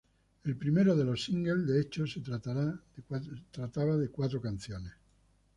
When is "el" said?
0.45-0.57